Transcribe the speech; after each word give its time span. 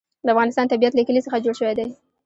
د 0.25 0.27
افغانستان 0.33 0.65
طبیعت 0.71 0.93
له 0.95 1.03
کلي 1.07 1.21
څخه 1.25 1.43
جوړ 1.45 1.53
شوی 1.59 1.73
دی. 1.79 1.87